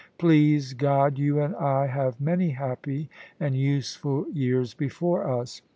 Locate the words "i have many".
1.57-2.49